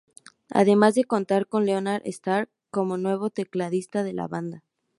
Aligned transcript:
Además 0.49 0.95
de 0.95 1.03
contar 1.03 1.45
con 1.47 1.67
Leonard 1.67 2.01
Stark 2.05 2.49
como 2.71 2.97
nuevo 2.97 3.29
tecladista 3.29 4.01
de 4.01 4.13
la 4.13 4.27
banda. 4.27 4.63